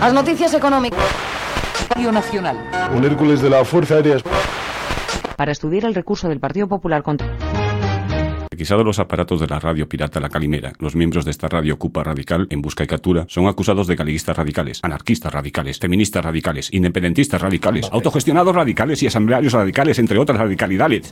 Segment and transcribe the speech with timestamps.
[0.00, 0.98] As noticias económicas.
[1.90, 2.56] Radio Nacional.
[2.96, 4.16] Un Hércules de la Fuerza Aérea.
[5.36, 7.28] Para estudiar el recurso del Partido Popular contra
[8.50, 12.02] Requisados los aparatos de la radio pirata La Calimera, los miembros de esta radio Cupa
[12.02, 17.42] Radical en busca y captura son acusados de galiguistas radicales, anarquistas radicales, feministas radicales, independentistas
[17.42, 21.10] radicales, autogestionados radicales y asamblearios radicales, entre otras radicalidades.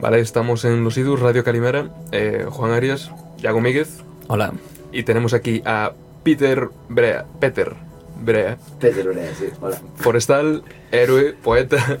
[0.00, 4.02] Vale, estamos en Los Idus, Radio Calimera, eh, Juan Arias, Yago Míguez.
[4.26, 4.52] Hola.
[4.92, 7.26] Y tenemos aquí a Peter Brea.
[7.40, 7.74] Peter
[8.22, 8.58] Brea.
[8.78, 9.46] Peter Brea, sí.
[9.60, 9.80] Hola.
[9.96, 12.00] Forestal, héroe, poeta.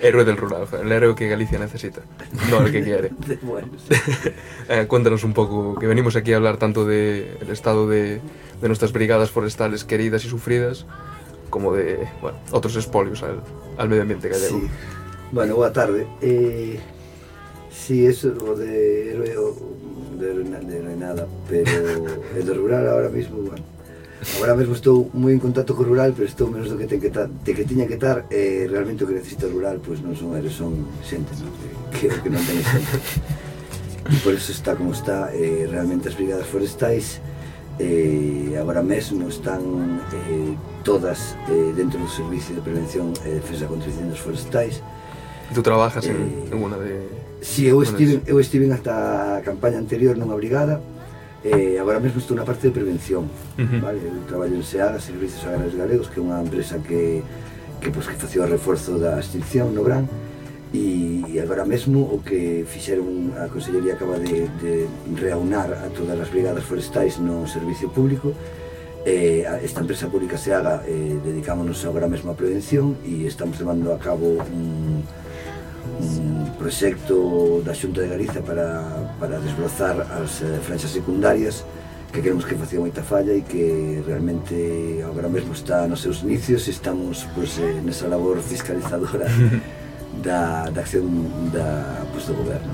[0.00, 2.02] héroe del rural, el héroe que Galicia necesita,
[2.50, 3.10] no el que quiere.
[3.42, 3.94] bueno, sí.
[4.68, 8.20] eh, cuéntanos un poco, que venimos aquí a hablar tanto del de estado de,
[8.60, 10.86] de nuestras brigadas forestales queridas y sufridas,
[11.50, 13.40] como de, bueno, otros espolios al,
[13.78, 14.60] al medio ambiente gallego.
[14.60, 14.66] Sí.
[15.32, 16.06] Bueno, boa tarde.
[16.20, 16.78] Eh,
[17.70, 19.54] sí, eso de héroe
[20.16, 21.70] de, de nada, pero
[22.38, 23.74] e do rural ahora mismo, bueno,
[24.36, 27.12] Agora mesmo estou moi en contacto co rural, pero estou menos do que ten que
[27.12, 30.16] tar, te que tiña que estar eh, realmente o que necesita o rural pois non
[30.16, 31.52] son eres, son xente, non?
[31.92, 32.96] Que, que, que non ten xente.
[34.08, 37.20] E por eso está como está, eh, realmente as brigadas forestais
[37.78, 39.60] eh, agora mesmo están
[40.12, 44.80] eh, todas eh, dentro do Servicio de Prevención e eh, Defensa contra Incendios Forestais,
[45.52, 47.04] Tú trabajas en, eh, en unha de...
[47.44, 50.80] Si, sí, eu estive, eu estive nesta campaña anterior nunha brigada,
[51.44, 53.80] eh, agora mesmo estou na parte de prevención, uh -huh.
[53.84, 54.00] vale?
[54.00, 57.20] Eu traballo en SEAGA, Servicios Agrarios Galegos, que é unha empresa que,
[57.84, 60.08] que, pues, que facía o reforzo da extinción no Gran,
[60.74, 66.18] e, e agora mesmo o que fixeron a Consellería acaba de, de reaunar a todas
[66.18, 68.34] as brigadas forestais no servicio público
[69.06, 73.98] eh, esta empresa pública se eh, dedicámonos agora mesmo a prevención e estamos levando a
[74.02, 75.04] cabo un,
[76.00, 81.64] un proxecto da Xunta de Galiza para, para desbrozar as eh, franxas secundarias
[82.14, 86.62] que queremos que facía moita falla e que realmente agora mesmo está nos seus inicios
[86.66, 89.26] e estamos pues, eh, nesa labor fiscalizadora
[90.22, 91.10] da, da acción
[91.50, 92.70] da, pues, do goberno.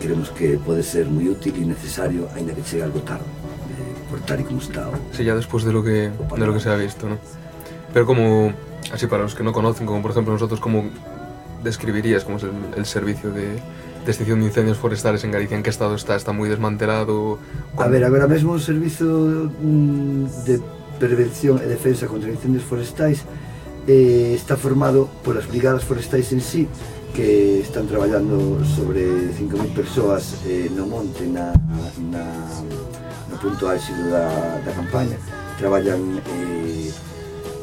[0.00, 3.28] creemos que pode ser moi útil e necesario, aínda que chegue algo tarde,
[3.76, 6.56] eh, por tal e como está o, Sí, ya despois de lo que, de lo
[6.56, 7.20] que se ha visto, ¿no?
[7.92, 8.48] Pero como,
[8.88, 10.88] así para los que no conocen, como por ejemplo nosotros, como
[11.64, 13.46] describirías como es el, el servicio de,
[14.04, 15.56] de extinción de incendios forestales en Galicia?
[15.56, 16.14] ¿En qué estado está?
[16.14, 17.38] ¿Está muy desmantelado?
[17.74, 17.82] ¿Cómo?
[17.82, 20.60] A ver, agora mesmo o Servizo mm, de
[21.00, 23.26] Prevención e Defensa contra Incendios Forestais
[23.86, 26.68] eh, está formado polas brigadas forestais en sí
[27.14, 31.52] que están traballando sobre 5.000 persoas eh, no monte na,
[32.10, 32.24] na,
[33.30, 35.18] no punto álxido da, da campaña
[35.58, 36.90] traballan eh,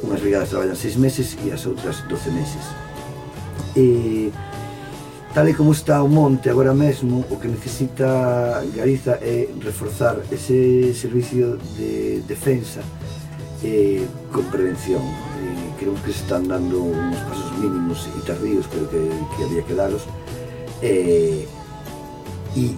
[0.04, 2.64] unhas brigadas traballan 6 meses e as outras 12 meses
[3.76, 4.32] e
[5.34, 10.94] tal e como está o monte agora mesmo, o que necesita Galiza é reforzar ese
[10.94, 12.82] servicio de defensa
[13.64, 15.02] e con prevención.
[15.02, 19.02] E creo que se están dando uns pasos mínimos e tardíos, pero que,
[19.38, 20.04] que había que daros.
[20.82, 21.48] E,
[22.56, 22.76] e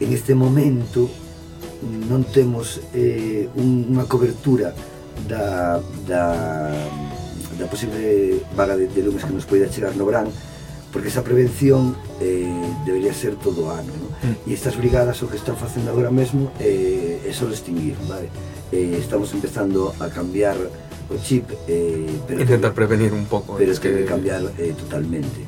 [0.00, 1.10] en este momento
[1.82, 4.70] non temos eh, unha cobertura
[5.26, 6.24] da, da
[7.58, 10.28] da posible vaga de, de lumes que nos poida chegar no Bran
[10.92, 12.46] porque esa prevención eh,
[12.84, 14.08] debería ser todo o ano ¿no?
[14.22, 14.36] Mm.
[14.48, 18.28] e estas brigadas o que están facendo agora mesmo eh, é só extinguir vale?
[18.70, 20.56] eh, estamos empezando a cambiar
[21.08, 24.76] o chip eh, pero intentar que, prevenir un pouco pero es que, que cambiar eh,
[24.76, 25.40] totalmente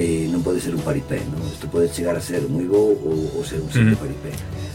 [0.00, 1.44] eh, non pode ser un paripé non?
[1.52, 4.02] isto pode chegar a ser moi bo ou, ou ser un simple mm.
[4.02, 4.32] paripé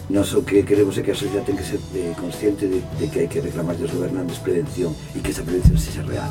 [0.10, 3.08] Nos o que queremos é que a sociedade ten que ser eh, consciente de, de
[3.08, 6.28] que hai que reclamar dos gobernantes prevención e que esa prevención sexa real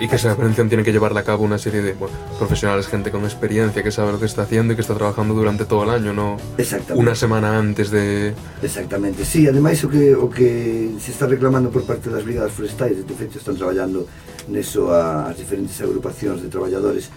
[0.00, 3.10] y que esa prevención tiene que llevarla a cabo una serie de bueno, profesionales, gente
[3.10, 5.90] con experiencia que sabe lo que está haciendo y que está trabajando durante todo el
[5.90, 7.00] año, no Exactamente.
[7.00, 8.34] una semana antes de...
[8.62, 12.96] Exactamente, sí, ademais o que, o que se está reclamando por parte das brigadas forestais,
[12.96, 14.06] de feito están traballando
[14.48, 17.10] neso as diferentes agrupacións de traballadores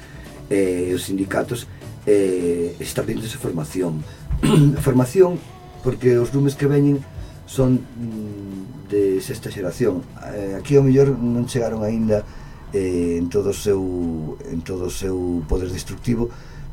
[0.51, 1.67] e eh, os sindicatos,
[2.05, 4.03] eh, está pedindo esa formación.
[4.77, 5.39] a formación,
[5.83, 6.99] porque os lumes que veñen
[7.45, 10.03] son mm, de sexta xeración.
[10.35, 12.23] Eh, aquí ao mellor non chegaron aínda
[12.73, 16.29] eh, en todo o seu en todo o seu poder destructivo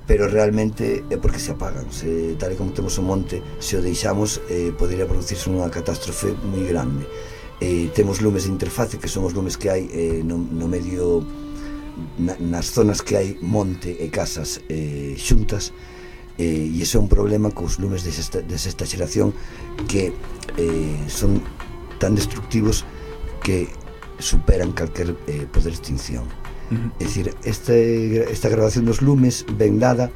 [0.08, 1.84] pero realmente é porque se apagan.
[1.92, 6.32] Se, tal e como temos o monte se o deixamos eh, poderia producirse unha catástrofe
[6.48, 7.04] moi grande.
[7.60, 11.20] Eh, temos lumes de interface que son os lumes que hai eh, no, no medio
[12.16, 15.76] na, nas zonas que hai monte e casas eh, xuntas
[16.40, 19.34] eh, e iso é un problema cos lumes de sexta, de sexta xeración
[19.90, 20.16] que
[20.56, 21.42] eh, son
[22.00, 22.88] tan destructivos
[23.42, 23.68] que
[24.18, 26.24] superan calquer eh, poder extinción.
[26.70, 27.00] Uh -huh.
[27.00, 30.10] É dicir, este, esta grabación dos lumes ven dada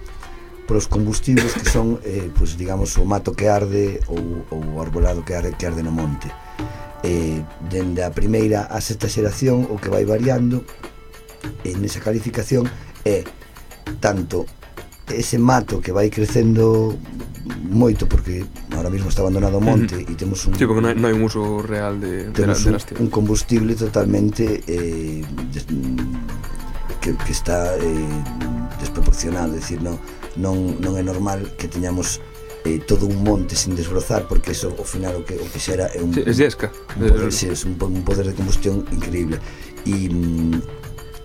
[0.66, 5.24] polos combustibles que son, eh, pues, digamos, o mato que arde ou, ou o arbolado
[5.24, 6.30] que arde, que arde no monte.
[7.02, 10.62] Eh, dende a primeira a sexta xeración, o que vai variando
[11.64, 12.70] en esa calificación
[13.04, 13.26] é
[13.98, 14.46] tanto
[15.10, 16.96] ese mato que vai crecendo
[17.66, 18.44] moito porque
[18.76, 21.14] ahora mismo está abandonado o monte e temos un Sí, porque non hai, non hai
[21.16, 25.66] un uso real de, temos de, la, de un, un combustible totalmente eh, des,
[27.02, 28.06] que, que está eh,
[28.78, 29.98] desproporcionado, decir, non,
[30.38, 32.22] non, non é normal que teñamos
[32.62, 35.90] eh, todo un monte sin desbrozar porque eso ao final o que o que xera
[35.90, 39.42] é un sí, es yesca, un poder, sí, es un, un poder de combustión increíble.
[39.82, 40.06] E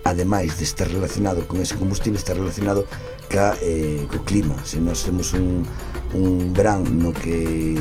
[0.08, 2.88] ademais de estar relacionado con ese combustible, está relacionado
[3.28, 4.56] ca, eh, co clima.
[4.64, 5.68] Se nós temos un,
[6.16, 7.76] un verán no que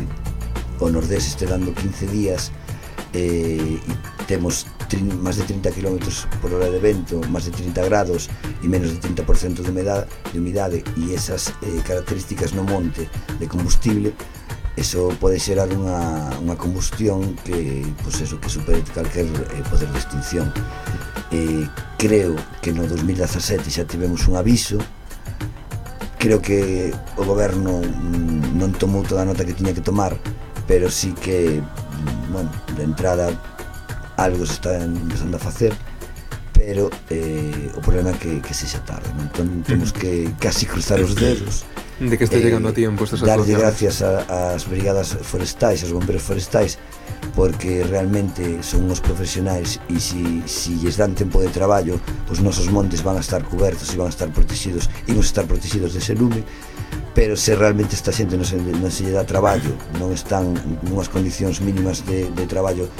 [0.80, 2.50] o Nordés este dando 15 días
[3.14, 6.02] eh, e temos trin, máis de 30 km
[6.42, 8.28] por hora de vento, máis de 30 grados
[8.60, 13.08] e menos de 30% de humedade, de humidade e esas eh, características no monte
[13.38, 14.12] de combustible
[14.76, 19.98] eso pode xerar unha, unha combustión que, pois eso, que supere calquer eh, poder de
[19.98, 20.52] extinción
[21.32, 21.66] eh,
[21.98, 24.78] creo que no 2017 xa tivemos un aviso.
[26.18, 30.16] Creo que o goberno mm, non tomou toda a nota que tiña que tomar
[30.66, 33.30] pero sí que mm, bueno, de entrada
[34.16, 35.72] algo se está empezando a facer
[36.52, 39.28] pero eh, o problema é que, que se xa tarde non?
[39.28, 41.62] entón temos que casi cruzar os dedos
[42.00, 46.22] de que está eh, llegando a tiempo estas Darlle gracias ás brigadas forestais, aos bombeiros
[46.22, 46.78] forestais,
[47.34, 51.96] porque realmente son os profesionais e si, si lles dan tempo de traballo,
[52.28, 55.96] os nosos montes van a estar cobertos e van a estar protegidos, imos estar protegidos
[55.96, 56.44] dese lume,
[57.16, 60.52] pero se realmente esta xente non se, non se lle dá traballo, non están
[60.84, 62.92] nunhas condicións mínimas de, de traballo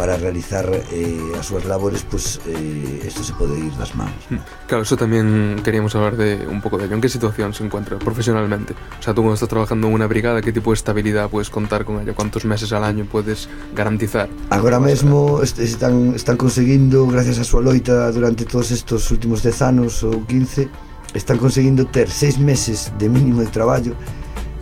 [0.00, 4.16] para realizar eh, as súas labores, pois pues, eh, isto se pode ir das mans.
[4.32, 4.40] Hmm.
[4.64, 6.96] Claro, eso también queríamos hablar de un poco de ello.
[6.96, 8.72] ¿En qué situación se encuentra profesionalmente?
[8.72, 11.84] O sea, tú cuando estás trabajando en una brigada, ¿qué tipo de estabilidad puedes contar
[11.84, 12.14] con ello?
[12.14, 14.30] ¿Cuántos meses al año puedes garantizar?
[14.48, 19.60] Agora mesmo est están, están conseguindo, gracias a súa loita durante todos estos últimos 10
[19.68, 20.64] anos ou 15,
[21.12, 23.92] están conseguindo ter 6 meses de mínimo de traballo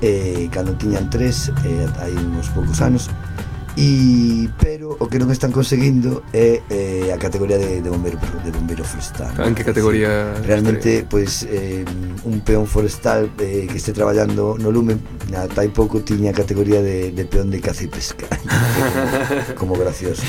[0.03, 3.11] eh, cando tiñan 3 eh, hai uns poucos anos
[3.79, 8.51] e pero o que non están conseguindo é eh, a categoría de, de bombeiro de
[8.51, 9.31] bombeiro forestal.
[9.39, 10.35] Ah, en que categoría?
[10.35, 11.87] Decir, realmente pois pues, eh,
[12.27, 14.99] un peón forestal eh, que este traballando no lume
[15.31, 18.27] na tai pouco tiña a categoría de, de peón de caza e pesca.
[19.55, 20.27] como, como gracioso.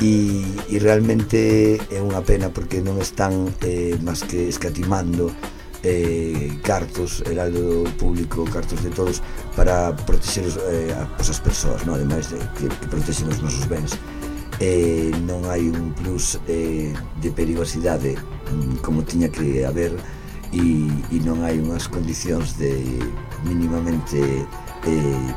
[0.00, 0.40] E,
[0.72, 5.28] e realmente é unha pena porque non están eh, máis que escatimando
[5.82, 9.22] eh, cartos, heraldo público, cartos de todos
[9.56, 11.96] para protexer os, eh, a, pues, as persoas, non?
[11.96, 13.96] ademais de que, que protexen os nosos bens
[14.60, 16.92] eh, non hai un plus eh,
[17.24, 18.20] de perigosidade
[18.52, 19.96] mm, como tiña que haber
[20.52, 22.76] e, e non hai unhas condicións de
[23.48, 24.20] mínimamente
[24.84, 25.28] eh,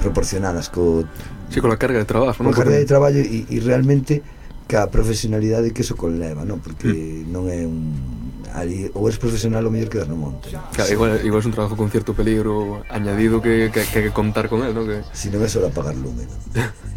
[0.00, 1.04] proporcionadas co,
[1.52, 4.24] sí, con a carga de traballo con a carga de traballo e, e realmente
[4.64, 6.64] ca profesionalidade que eso conleva non?
[6.64, 7.28] porque mm.
[7.28, 8.15] non é un
[8.56, 10.56] ali, ou eres profesional ou mellor quedas no monte.
[10.72, 14.48] Claro, igual, igual es un trabajo con cierto peligro añadido que, que, que, que contar
[14.48, 14.88] con él, ¿no?
[14.88, 15.04] Que...
[15.12, 16.34] Si non é só apagar lume, ¿no?
[16.56, 16.60] y...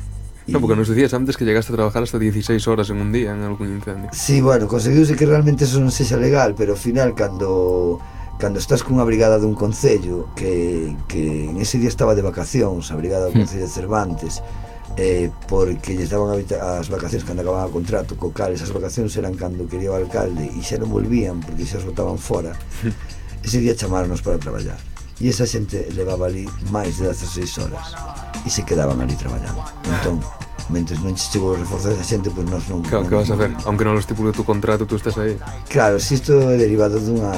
[0.50, 3.36] No, porque nos decías antes que llegaste a trabajar hasta 16 horas en un día
[3.36, 4.10] en algún incendio.
[4.14, 8.02] Sí, bueno, conseguiuse que realmente eso non sexa legal, pero ao final, cando
[8.40, 12.96] cando estás cunha brigada dun concello que, que en ese día estaba de vacacións a
[12.96, 13.44] brigada do hmm.
[13.44, 18.34] Concello de Cervantes mm eh, porque lle daban as vacacións cando acababan o contrato, co
[18.34, 21.86] cal esas vacacións eran cando quería o alcalde e xa non volvían porque xa os
[21.86, 22.56] botaban fora.
[23.46, 24.80] Ese día chamaronos para traballar.
[25.20, 27.96] E esa xente levaba ali máis de 16 horas
[28.44, 29.64] e se quedaban ali traballando.
[29.84, 30.24] Entón,
[30.70, 32.86] mentres non chegou o reforzo a xente, pois nós non...
[32.86, 33.52] Claro, non, que vas a ver?
[33.66, 35.36] Aunque non lo estipule tu contrato, tú estás aí.
[35.68, 37.34] Claro, si isto é derivado dunha,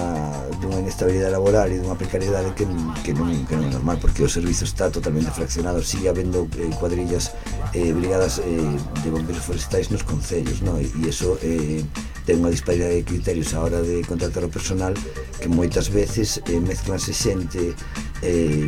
[0.60, 2.68] dunha inestabilidade laboral e dunha precariedade que,
[3.04, 6.70] que, non, que non é normal, porque o servizo está totalmente fraccionado, sigue habendo eh,
[6.76, 7.32] cuadrillas
[7.72, 10.76] eh, brigadas eh, de bombeiros forestais nos concellos, no?
[10.76, 11.82] e, e eh,
[12.28, 14.94] ten unha disparidade de criterios a hora de contratar o personal
[15.40, 17.74] que moitas veces eh, mezclanse xente
[18.22, 18.68] eh,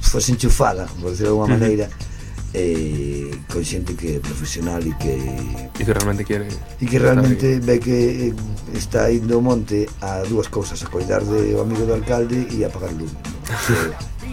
[0.00, 2.09] fose enchufada, por decirlo de alguma maneira, uh -huh
[2.54, 5.14] eh, con xente que é profesional e que
[5.78, 6.48] e que realmente quere
[6.80, 8.34] e que realmente ve que eh,
[8.74, 12.64] está indo ao monte a dúas cousas a coidar de o amigo do alcalde e
[12.64, 13.14] a pagar lume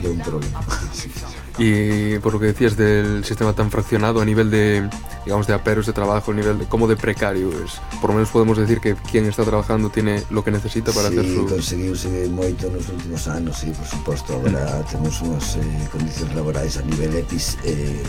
[0.02, 0.62] que é un problema.
[0.94, 1.47] Sí, sí.
[1.58, 4.88] Y por lo que decías del sistema tan fraccionado a nivel de,
[5.26, 7.82] digamos, de aperos de trabajo, a nivel de como de precario es.
[8.00, 11.18] Por lo menos podemos decir que quien está trabajando tiene lo que necesita para sí,
[11.18, 11.46] hacer su...
[11.48, 16.84] conseguiuse moito nos últimos anos, sí, por suposto, agora temos unhas eh, condicións laborais a
[16.86, 18.04] nivel EPIS eh,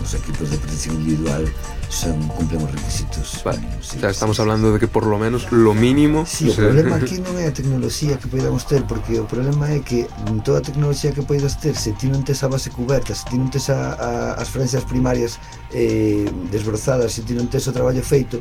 [0.00, 1.44] os equipos de protección individual
[1.88, 3.42] son cumplen os requisitos.
[3.44, 3.60] Vale.
[3.80, 6.54] sí, o sea, estamos sí, hablando de que por lo menos lo mínimo sí, o
[6.54, 6.64] sea...
[6.64, 10.08] problema aquí non é a tecnoloxía que poidamos ter porque o problema é que
[10.40, 13.36] toda a tecnoloxía que poidas ter se ti non tes a base coberta se ti
[13.36, 15.36] non tes a, a, as franxas primarias
[15.76, 18.40] eh, desbrozadas se ti non tes o traballo feito.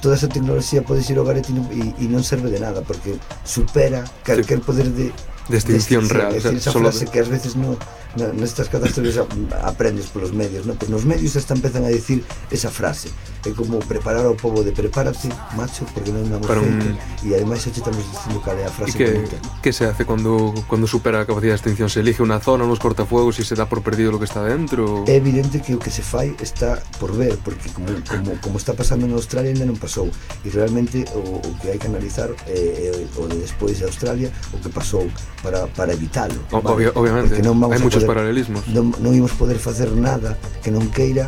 [0.00, 4.04] Toda esa tecnoloxía pode ir ao garete e, e non serve de nada porque supera
[4.22, 5.10] calquer poder de
[5.48, 6.90] de extinción real, de, o sea, decir, esa solo...
[6.90, 7.78] frase que ás veces non
[8.16, 9.20] nestas catástrofes
[9.62, 10.76] aprendes polos medios, non?
[10.76, 13.12] Pois nos medios hasta empezan a dicir esa frase.
[13.46, 16.82] É como preparar ao povo de prepárate, macho, porque non damos Para feito.
[16.82, 16.98] Un...
[17.22, 19.38] E ademais xa estamos dicindo cal é a frase que, bonita.
[19.62, 21.88] que se hace cando, cando supera a capacidade de extinción?
[21.88, 25.06] Se elige unha zona, unos cortafuegos e se dá por perdido lo que está dentro?
[25.06, 28.74] É evidente que o que se fai está por ver, porque como, como, como está
[28.74, 30.10] pasando en Australia ainda non pasou.
[30.42, 34.32] E realmente o, o que hai que analizar é, é o de despois de Australia,
[34.52, 35.06] o que pasou
[35.42, 36.34] para, para evitalo.
[36.50, 36.90] O, vale?
[36.94, 37.28] obviamente.
[37.30, 38.62] Porque non vamos hai a muchos poder, paralelismos.
[38.70, 41.26] Non, non imos poder facer nada que non queira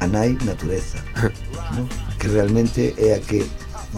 [0.00, 0.98] a nai natureza,
[1.76, 1.84] no?
[2.16, 3.44] que realmente é a que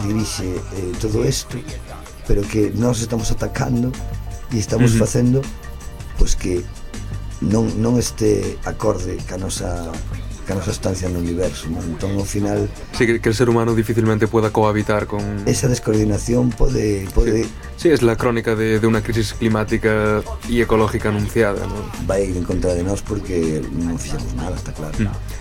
[0.03, 1.57] dirixe eh, todo isto,
[2.27, 3.91] pero que nós estamos atacando
[4.51, 5.03] e estamos uh -huh.
[5.03, 5.39] facendo
[6.19, 6.53] pois pues, que
[7.41, 9.87] non, non este acorde ca nosa
[10.49, 11.85] ca nosa estancia no universo non?
[11.85, 12.65] entón ao final
[12.97, 15.21] Sí, que, que el ser humano difícilmente pueda cohabitar con...
[15.45, 17.45] esa descoordinación pode, pode
[17.77, 21.77] Sí, es la crónica de, de una crisis climática y ecológica anunciada, ¿no?
[22.09, 24.97] vai ir en contra de nós porque non fixemos nada, está claro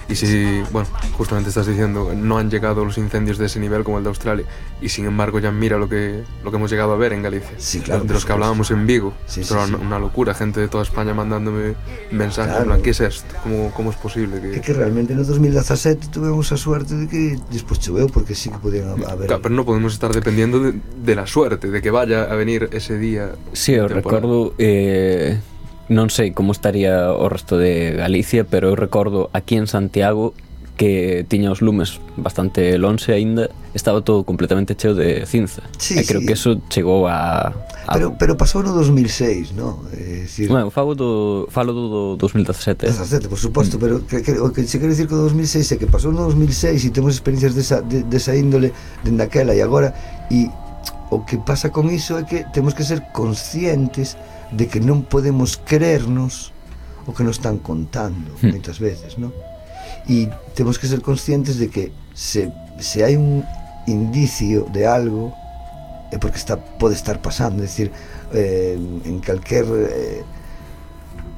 [0.08, 0.88] Y si, bueno,
[1.18, 4.46] justamente estás diciendo, no han llegado los incendios de ese nivel como el de Australia,
[4.80, 7.50] y sin embargo ya mira lo que, lo que hemos llegado a ver en Galicia.
[7.58, 9.12] Sí, claro, De, los que hablábamos en Vigo.
[9.26, 9.74] Sí, sí, sí.
[9.74, 11.74] una locura, gente de toda España mandándome
[12.10, 12.62] mensajes, Claro.
[12.62, 13.34] en plan, ¿qué es esto?
[13.42, 14.60] ¿Cómo, cómo es posible É que...?
[14.62, 18.88] que realmente no 2017 tuvemos a suerte de que despois choveu porque sí que podían
[18.88, 20.72] haber Claro, pero no podemos estar dependiendo de,
[21.04, 23.32] de la suerte, de que vaya a venir ese día.
[23.52, 23.88] Temporal.
[23.90, 25.38] recordo eh,
[25.88, 30.36] non sei como estaría o resto de Galicia, pero eu recordo aquí en Santiago
[30.78, 35.66] que tiña os lumes bastante lonxe aínda, estaba todo completamente cheo de cinza.
[35.76, 36.26] Sí, e creo sí.
[36.30, 37.92] que eso chegou a, a...
[37.98, 39.82] Pero, pero pasou no 2006, no?
[39.90, 40.46] Eh, é decir...
[40.46, 42.86] Bueno, falo do, falo do, do 2017.
[42.86, 43.80] 2017, por suposto, mm.
[43.82, 46.30] pero que, que, o que se quere dicir que o 2006 é que pasou no
[46.30, 48.70] 2006 e temos experiencias desa, de, desa índole
[49.02, 49.90] dende aquela e agora,
[50.30, 50.46] e
[51.10, 55.04] o que pasa con iso é que temos que ser conscientes de de que non
[55.04, 56.52] podemos creernos
[57.08, 58.52] o que nos están contando mm.
[58.52, 59.32] moitas veces, non?
[60.08, 63.44] E temos que ser conscientes de que se, se hai un
[63.88, 65.32] indicio de algo
[66.12, 67.92] é porque está pode estar pasando, é dicir,
[68.32, 70.24] eh, en calquer eh,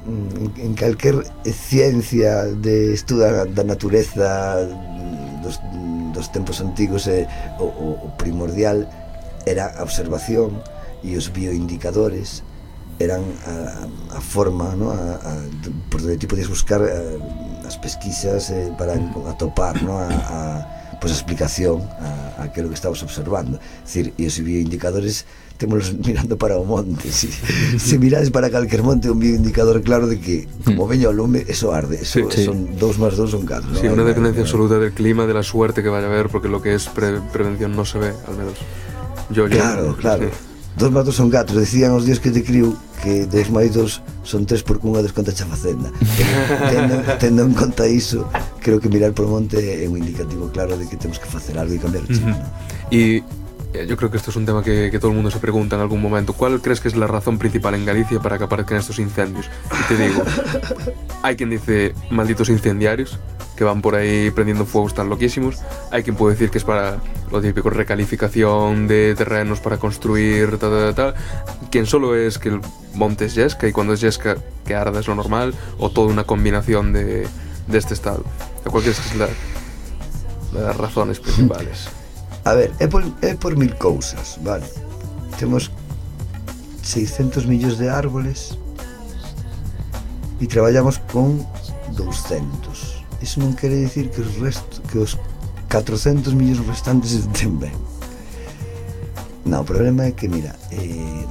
[0.07, 4.63] en, en calquer ciencia de estuda da natureza
[5.43, 5.59] dos,
[6.13, 7.27] dos tempos antigos eh,
[7.59, 7.65] o,
[7.95, 8.87] o primordial
[9.45, 10.63] era a observación
[11.03, 12.43] e os bioindicadores
[13.03, 14.91] eran a, a forma no?
[14.91, 15.31] a, a,
[15.89, 17.17] por donde ti podías buscar eh,
[17.67, 18.93] as pesquisas eh, para
[19.29, 19.97] atopar no?
[19.99, 24.37] a, a, pues, a explicación a, a aquilo que estabas observando é dicir, e os
[24.39, 25.25] bioindicadores
[25.61, 27.29] témolos mirando para o monte si,
[27.77, 31.69] se mirades para calquer monte un bioindicador claro de que como veño o lume eso
[31.73, 32.45] arde eso, Sí, sí.
[32.45, 33.93] son dos más dos son catro Sí, ¿no?
[33.93, 36.61] una Hay- dependencia absoluta del clima, de la suerte que vaya a haber, porque lo
[36.61, 38.57] que es pre- prevención no se ve, al menos.
[39.29, 40.27] Yo, yo Claro, claro.
[40.29, 40.33] sí.
[40.77, 44.45] Dos matos son gatos, decían os días que te criu que dos máis dos son
[44.45, 45.91] tres porque unha desconta xa facenda.
[46.71, 48.23] tendo, tendo en conta iso,
[48.61, 51.73] creo que mirar por monte é un indicativo claro de que temos que facer algo
[51.75, 52.23] e cambiar o chip.
[52.23, 52.39] Uh -huh.
[52.39, 52.47] no?
[52.93, 53.01] E
[53.73, 55.81] yo creo que esto es un tema que, que todo el mundo se pregunta en
[55.81, 56.33] algún momento.
[56.33, 59.49] ¿Cuál crees que es la razón principal en Galicia para que aparezcan estos incendios?
[59.71, 60.23] Y te digo,
[61.23, 63.19] hay quien dice malditos incendiarios
[63.55, 65.59] que van por ahí prendiendo fuegos tan loquísimos.
[65.91, 66.97] Hay quien puede decir que es para
[67.31, 71.13] lo típico, recalificación de terrenos para construir, tal, tal, tal.
[71.69, 72.61] Quien solo es que el
[72.95, 76.23] monte es yesca y cuando es yesca que arda es lo normal o toda una
[76.23, 77.27] combinación de,
[77.67, 78.23] de este estado.
[78.69, 79.27] ¿Cuál crees que es la,
[80.53, 81.87] las razones principales?
[82.43, 84.65] A ver, é por, é por mil cousas, vale?
[85.37, 85.69] Temos
[86.81, 88.57] 600 millóns de árboles
[90.39, 91.45] e traballamos con
[91.93, 93.05] 200.
[93.21, 95.13] Iso non quere dicir que os resto, que os
[95.69, 97.77] 400 millóns restantes estén ben.
[99.45, 101.25] Non, o problema é que, mira, eh,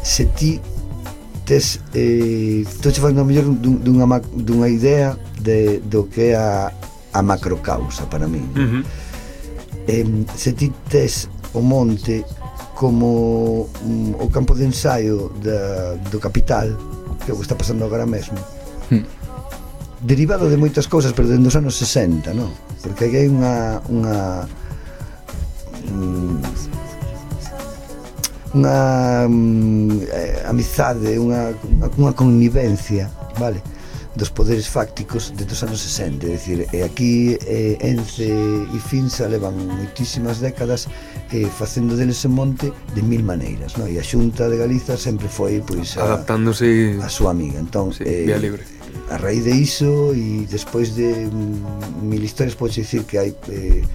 [0.00, 0.64] se ti
[1.44, 6.72] tes eh, estou che falando mellor dun, dunha, dunha idea de, do que é a,
[7.12, 8.40] a macrocausa para mí.
[8.56, 9.07] Uh -huh
[9.88, 10.04] eh,
[10.36, 12.24] se ti tes o monte
[12.76, 16.76] como mm, o campo de ensaio da, do capital
[17.24, 18.38] que o está pasando agora mesmo
[18.92, 19.02] hmm.
[20.04, 22.52] derivado de moitas cousas pero dentro dos anos 60 no?
[22.84, 24.46] porque hai unha unha
[25.88, 26.38] mm,
[28.60, 28.78] unha
[29.26, 31.56] mm, eh, amizade unha,
[31.96, 33.64] unha connivencia vale
[34.18, 39.30] dos poderes fácticos desde os anos 60 é dicir, e aquí eh, Ence e Finsa
[39.30, 40.90] levan moitísimas décadas
[41.30, 43.86] eh, facendo deles ese monte de mil maneiras no?
[43.86, 47.62] e a Xunta de Galiza sempre foi pois, a, adaptándose a súa amiga.
[47.62, 48.66] Entón, sí, eh, vía libre.
[49.14, 51.30] a raíz de iso e despois de
[52.02, 53.86] mil historias podes dicir que hai eh,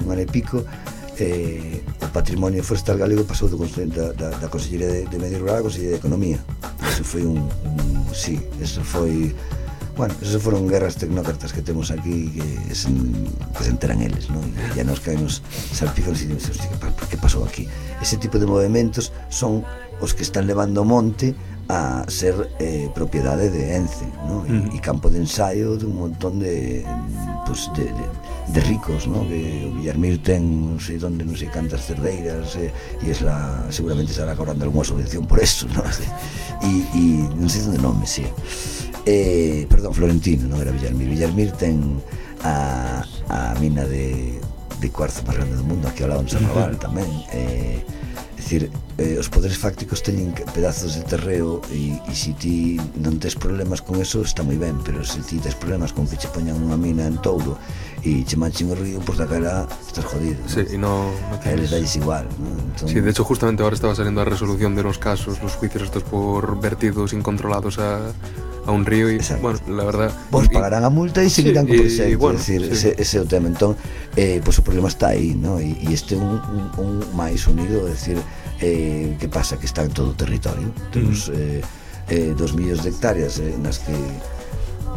[0.00, 0.64] un ano e pico
[1.20, 5.60] eh, o patrimonio forestal galego pasou do, da, da, da Consellería de, de Medio Rural
[5.60, 6.40] a Consellería de Economía.
[6.80, 9.36] Eso foi un, un sí, eso foi
[9.96, 12.28] Bueno, esas foron guerras tecnócratas que temos aquí
[12.68, 12.88] que se,
[13.56, 14.44] que se enteran eles, non?
[14.76, 15.40] E nos caemos
[15.72, 17.64] salpicóns e dicimos, que, que pasou aquí?
[18.04, 19.64] Ese tipo de movimentos son
[20.04, 21.32] os que están levando o monte
[21.72, 24.44] a ser eh, propiedade de Ence ¿no?
[24.46, 24.76] e, mm.
[24.76, 26.84] e campo de ensaio de un montón de,
[27.48, 28.04] pues, de, de,
[28.52, 29.26] de ricos ¿no?
[29.26, 32.70] que o Villarmir ten non sei donde non sei cantas cerdeiras eh,
[33.02, 35.82] e es la, seguramente estará cobrando algunha subvención por eso ¿no?
[36.68, 37.02] e, e
[37.34, 38.75] non sei donde nome, si sí
[39.06, 41.06] eh, perdón, Florentino, non era Villarmir.
[41.06, 42.02] Villarmir ten
[42.42, 44.36] a, a mina de,
[44.82, 47.08] de cuarzo máis grande do mundo, aquí ao lado en Sarraval tamén.
[47.30, 52.78] Eh, é dicir, eh, os poderes fácticos teñen pedazos de terreo e, e se ti
[52.98, 56.14] non tes problemas con eso está moi ben, pero se ti tes problemas con que
[56.14, 57.58] che poñan unha mina en touro
[58.06, 60.38] e che manchen o río, pois pues, daquela estás jodido.
[60.46, 61.72] Sí, e no, no tienes...
[61.72, 62.26] A eles igual.
[62.38, 62.54] ¿no?
[62.54, 62.86] Entón...
[62.86, 66.04] Sí, de hecho justamente ahora estaba saliendo a resolución de los casos, los juicios estos
[66.06, 68.14] por vertidos incontrolados a
[68.66, 69.42] a un río y, Exacto.
[69.42, 70.12] bueno, la verdad...
[70.30, 72.72] Vos y, pagarán a multa e seguirán sí, co proxecto, e, bueno, decir, sí.
[72.72, 73.46] ese, ese é o tema.
[73.46, 73.78] Entón,
[74.18, 75.62] eh, pois pues, o problema está aí, no?
[75.62, 78.18] e, e este un, un, un máis unido, decir,
[78.60, 80.74] eh, que pasa que está en todo o territorio.
[80.90, 81.32] Temos mm.
[81.34, 81.62] eh,
[82.08, 83.94] eh, dos millóns de hectáreas eh, nas que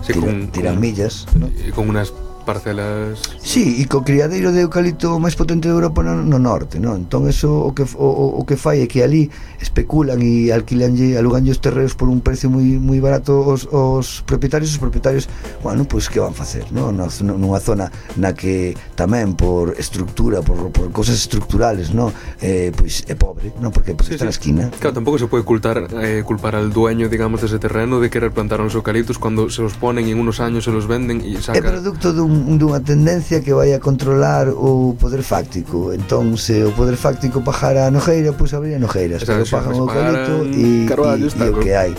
[0.02, 1.50] sí, tira, con, tiran con, millas, ¿no?
[1.74, 2.14] con unas
[2.50, 3.22] parcelas...
[3.38, 7.04] Sí, e co criadeiro de eucalipto máis potente de Europa no, no norte, non?
[7.04, 9.28] Entón, eso o que, o, o que fai é que ali
[9.60, 14.72] especulan e alquilanlle, aluganlle os terreos por un precio moi, moi barato os, os propietarios,
[14.72, 15.28] os propietarios,
[15.60, 16.96] bueno, pois pues, que van facer, non?
[16.96, 22.16] Nunha zona na que tamén por estructura, por, por cosas estructurales, non?
[22.40, 23.76] Eh, pois pues, é pobre, non?
[23.76, 24.26] Porque porque pues, sí, está sí.
[24.26, 24.72] na esquina.
[24.80, 28.62] Claro, tampouco se pode cultar, eh, culpar al dueño, digamos, dese terreno de querer plantar
[28.62, 31.58] uns eucaliptos cando se os ponen en unos años se los venden e saca...
[31.58, 35.92] É producto dun dunha tendencia que vai a controlar o poder fáctico.
[35.94, 39.74] Entón se o poder fáctico pajara a nojeira pois habría Nojeiras nojeira se o pajan
[39.76, 41.92] o eucalipto e o que hai.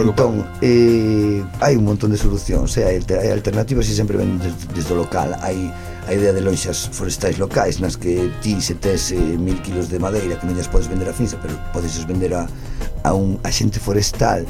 [0.00, 2.86] entón eh, hai un montón de solucións eh?
[2.86, 4.38] hai alternativas e sempre ven
[4.74, 5.34] desde o local.
[5.42, 5.70] Hai
[6.08, 9.98] a idea de lonxas forestais locais nas que ti se tes eh, mil kilos de
[10.00, 12.48] madeira que non as podes vender a finza pero podes vender a,
[13.04, 14.48] a, un, axente forestal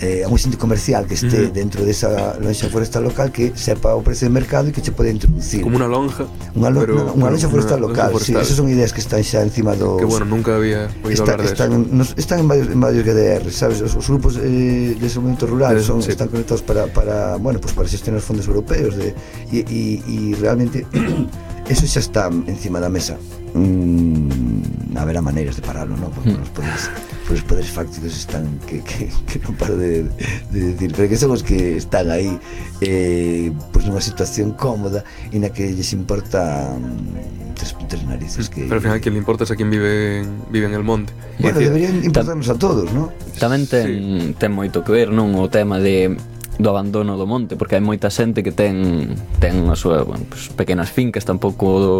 [0.00, 1.52] eh, a un centro comercial que esté uh -huh.
[1.52, 4.92] dentro desa de lonxa forestal local que sepa o precio de mercado e que che
[4.92, 5.62] pode introducir.
[5.62, 6.24] Como unha lonja.
[6.52, 9.22] Unha, lo, pero, unha lonxa forestal una, local, si, sí, esas son ideas que están
[9.24, 9.96] xa encima do...
[9.96, 11.94] Que bueno, nunca había oído está, hablar de están, eso.
[11.94, 15.80] Nos, están en varios, en varios GDR, sabes, os, os grupos eh, de desenvolvemento rural
[15.80, 16.10] son, sí.
[16.10, 19.14] están conectados para, para, bueno, pues para xestionar fondos europeos de,
[19.52, 20.86] e, e, e realmente
[21.72, 23.16] eso xa está encima da mesa.
[23.56, 26.12] Mm, haberá maneiras de pararlo, non?
[26.12, 26.40] Porque mm.
[26.40, 26.90] nos pues,
[27.34, 30.06] os poderes fácticos están que, que, que non paro de,
[30.54, 32.38] de decir pero que son os que están aí
[32.78, 35.02] eh, pois nunha situación cómoda
[35.34, 39.18] e na que lles importa mm, tres, tres narices que, pero al final que le
[39.18, 40.22] importa es a quen vive,
[40.54, 41.10] vive en el monte
[41.42, 43.10] bueno, decir, deberían importarnos a todos ¿no?
[43.42, 44.38] tamén ten, sí.
[44.38, 46.14] ten moito que ver non o tema de
[46.56, 49.12] do abandono do monte porque hai moita xente que ten
[49.42, 51.96] ten a súa bueno, pues, pequenas fincas tampouco do,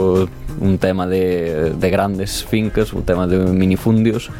[0.62, 4.32] un tema de, de grandes fincas un tema de minifundios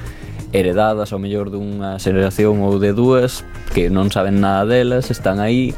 [0.56, 3.44] heredadas ao mellor dunha xeración ou de dúas
[3.76, 5.76] que non saben nada delas, están aí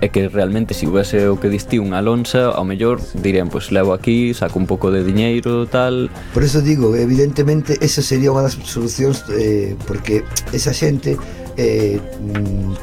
[0.00, 3.96] e que realmente se houvese o que distí unha lonxa, ao mellor dirían, pois levo
[3.96, 6.12] aquí, saco un pouco de diñeiro, tal.
[6.36, 11.16] Por eso digo, evidentemente esa sería unha das solucións eh, porque esa xente
[11.58, 12.76] eh, mm,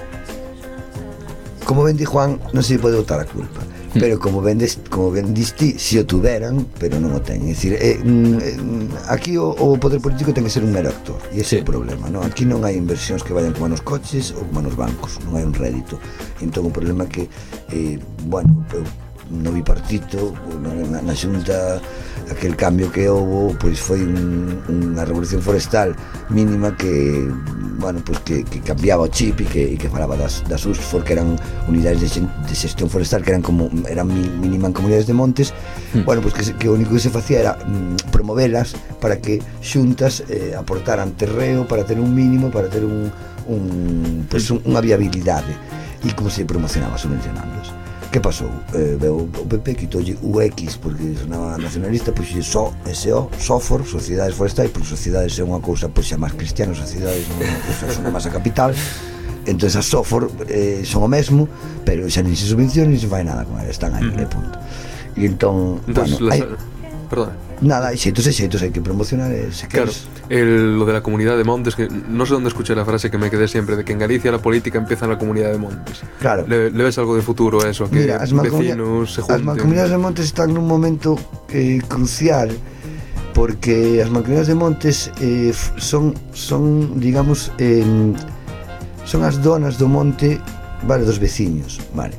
[1.64, 5.54] como ben di Juan, non se pode botar a culpa pero como vendes, como vendes
[5.54, 7.46] ti, se o tuveran, pero non o ten.
[7.46, 11.20] É dicir, eh, mm, aquí o, o poder político ten que ser un mero actor,
[11.30, 11.56] e ese sí.
[11.60, 12.26] é o problema, non?
[12.26, 15.46] Aquí non hai inversións que vayan como nos coches ou como nos bancos, non hai
[15.46, 16.02] un rédito.
[16.42, 17.30] Entón o problema que
[17.70, 18.84] eh, bueno, eu
[19.30, 20.34] no bipartito
[20.90, 21.80] na, na xunta
[22.32, 25.96] aquel cambio que houve pois foi un, unha revolución forestal
[26.32, 27.28] mínima que
[27.80, 31.04] bueno, pois que, que cambiaba o chip e que, e que falaba das, das USFOR
[31.04, 31.36] que eran
[31.68, 34.08] unidades de, xen, de xestión forestal que eran como eran
[34.40, 35.52] mínima en comunidades de montes.
[35.94, 36.08] Mm.
[36.08, 40.24] bueno, pois que, que o único que se facía era mm, promovelas para que xuntas
[40.32, 43.12] eh, aportaran terreo para ter un mínimo para ter un,
[43.52, 45.52] un, pois, un, unha viabilidade.
[46.04, 47.83] E como se promocionaba subvencionándolos
[48.13, 48.49] Eh, que pasou?
[48.76, 53.86] Eh, veu o PP quitoulle o X porque sonaba nacionalista, pois xe só SO, SOFOR,
[53.86, 57.62] Sociedades Forestais, porque Sociedades é unha cousa pois xa máis cristiana, Sociedades non é unha
[57.65, 58.69] cousa, son máis a capital.
[59.49, 61.49] Entón as SOFOR eh, son o mesmo,
[61.82, 64.21] pero xa nin se subvenciona nin se fai nada con elas, están aí, mm.
[64.21, 64.56] e punto.
[65.17, 66.38] E entón, entón bueno, las...
[66.38, 66.41] hai...
[67.10, 69.91] Perdón nada, hai xeitos e xeitos, hai que promocionar eh, se Claro,
[70.30, 73.10] el, lo de la comunidade de montes que Non sei sé onde escuché la frase
[73.10, 76.04] que me quedé siempre De que en Galicia la política empieza na comunidade de montes.
[76.19, 76.45] Claro.
[76.45, 77.89] Le, le ves algo de futuro a eso?
[77.89, 79.36] Que Mira, as vecinos se junten.
[79.36, 81.15] As mancomunidades de montes están nun momento
[81.49, 82.52] eh, crucial
[83.34, 85.49] Porque as mancomunidades de montes eh,
[85.82, 87.82] son, son, digamos, eh,
[89.10, 90.38] son as donas do monte
[90.88, 92.15] Vale, dos veciños, vale.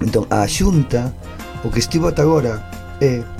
[0.00, 1.14] Entón, a xunta,
[1.62, 2.58] o que estivo ata agora
[2.98, 3.37] é eh,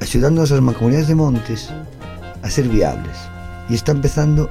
[0.00, 1.72] axudando as mancomunidades de montes
[2.42, 3.16] a ser viables.
[3.68, 4.48] E está empezando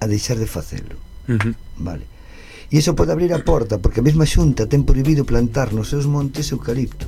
[0.00, 0.96] a deixar de facelo.
[1.28, 1.54] Uh -huh.
[1.78, 2.06] vale.
[2.70, 6.06] E iso pode abrir a porta porque a mesma xunta ten prohibido plantar nos seus
[6.10, 7.06] montes eucalipto.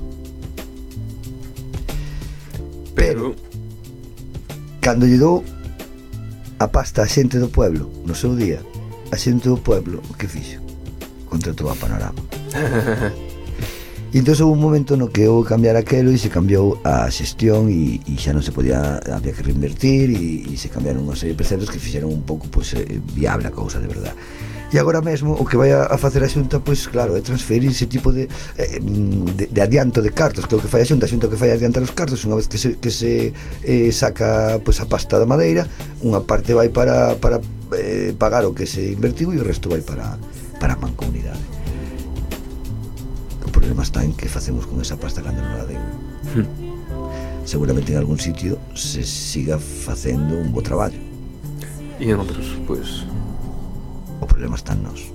[2.94, 3.48] Pero, pero
[4.80, 5.42] cando lle dou
[6.58, 8.62] a pasta a xente do pueblo no seu día
[9.10, 10.62] a xente do pueblo o que fixo?
[11.26, 12.22] Contratou a panorama.
[14.08, 17.68] E entón houve un momento no que houve cambiar aquelo e se cambiou a xestión
[17.68, 21.36] e, e xa non se podía, había que reinvertir e, e se cambiaron unha serie
[21.36, 24.16] de preceptos que fixeron un pouco pois, pues, eh, viable a cousa de verdade.
[24.72, 27.84] E agora mesmo o que vai a facer a Xunta, pois claro, é transferir ese
[27.84, 31.04] tipo de, eh, mm, de, de adianto de cartos, que o que fai a Xunta,
[31.04, 33.92] a Xunta o que fai adiantar os cartos, unha vez que se, que se eh,
[33.92, 35.68] saca pois, a pasta da madeira,
[36.00, 37.44] unha parte vai para, para
[37.76, 40.16] eh, pagar o que se invertiu e o resto vai para,
[40.56, 41.57] para a mancomunidade
[43.68, 45.76] problema está en que facemos con esa pasta cando non a deu.
[46.32, 46.48] Hmm.
[47.44, 50.96] Seguramente en algún sitio se siga facendo un bo traballo.
[52.00, 53.04] E en outros, pois...
[53.04, 54.24] Pues...
[54.24, 55.12] O problema está en nós.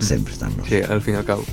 [0.00, 0.64] Sempre está en nós.
[0.64, 1.44] Sí, al fin e al cabo.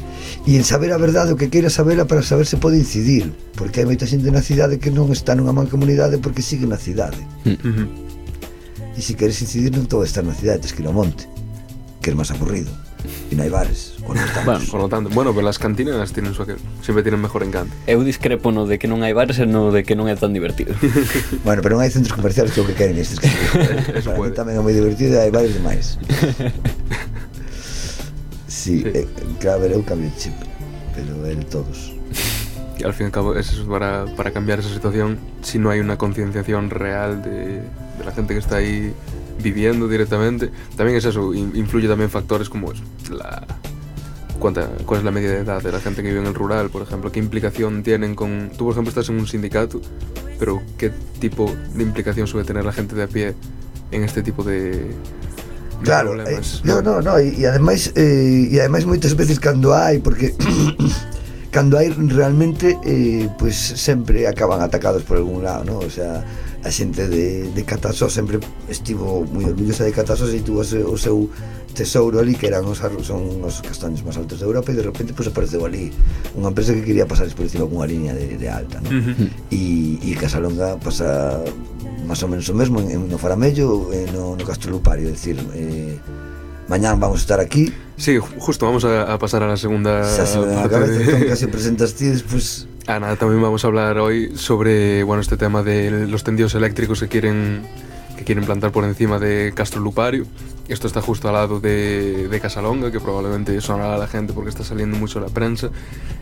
[0.47, 3.35] E en saber a verdade, o que queira saberla para saber se pode incidir.
[3.59, 7.19] Porque hai moita xente na cidade que non está nunha mancomunidade porque sigue na cidade.
[7.43, 7.91] Uh.
[8.95, 11.27] E se queres incidir non todo estar na cidade, tens que ir ao monte.
[11.99, 12.71] Que é máis aburrido.
[13.31, 14.45] E non hai bares, cuando estamos.
[14.45, 16.59] Bueno, por lo tanto, bueno, pero as cantinas tienen su aquel.
[16.81, 17.71] Sempre tienen mejor encanto.
[17.87, 20.35] Eu discrepo no de que non hai bares e no de que non é tan
[20.35, 20.75] divertido.
[21.47, 23.29] bueno, pero non hai centros comerciales que o que queren estes que
[24.05, 25.95] Para mí tamén é moi divertido e hai bares demais.
[28.51, 28.91] sí, sí.
[28.91, 29.07] Eh,
[29.39, 30.35] claro, eu cambié chip,
[30.93, 31.95] pero el todos.
[32.77, 35.69] Y al fin y al cabo, eso es para, para cambiar esa situación si no
[35.69, 38.93] hay una concienciación real de, de la gente que está ahí
[39.41, 40.49] viviendo directamente.
[40.75, 43.45] También es eso, influye también factores como eso, la,
[44.41, 46.69] cuánta, cuál es la media de edad de la gente que vive en el rural,
[46.69, 48.51] por ejemplo, qué implicación tienen con...
[48.57, 49.79] Tú, por ejemplo, estás en un sindicato,
[50.37, 53.35] pero qué tipo de implicación suele tener la gente de a pie
[53.91, 54.71] en este tipo de...
[54.71, 54.95] de
[55.83, 59.39] claro, eh, problemas, eh, no, no, no, e, e ademais eh, e ademais moitas veces
[59.39, 60.33] cando hai porque
[61.55, 65.77] cando hai realmente eh, pues sempre acaban atacados por algún lado, ¿no?
[65.79, 66.25] O sea,
[66.63, 68.37] a xente de, de Catasó sempre
[68.69, 71.25] estivo moi orgullosa de Catasó e tuvo se, o seu
[71.73, 75.15] tesouro ali que eran os, son os castaños máis altos de Europa e de repente
[75.15, 75.89] pues, apareceu ali
[76.37, 78.93] unha empresa que quería pasar por encima cunha liña de, de alta ¿no?
[78.93, 79.29] uh -huh.
[79.49, 81.41] e, e Casalonga pasa
[82.05, 85.13] máis ou menos o mesmo en, en no Faramello e no, no Castro Lupario é
[85.17, 85.97] dicir, eh,
[86.69, 90.01] mañán vamos a estar aquí Sí, justo, vamos a, a pasar a la segunda...
[90.01, 91.03] Xa se me cabeza, de...
[91.05, 92.65] entón, casi presentas ti, despois...
[92.65, 96.99] Pues, nada, también vamos a hablar hoy sobre bueno este tema de los tendidos eléctricos
[96.99, 97.61] que quieren
[98.17, 100.25] que quieren plantar por encima de Castro Lupario.
[100.67, 104.49] Esto está justo al lado de, de Casalonga, que probablemente sonará a la gente porque
[104.51, 105.69] está saliendo mucho en la prensa,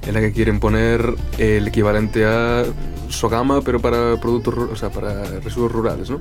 [0.08, 2.64] en la que quieren poner el equivalente a
[3.10, 6.20] Sogama, pero para productos, o sea, para residuos rurales, ¿no?